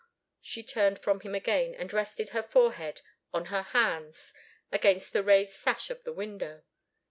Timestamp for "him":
1.19-1.35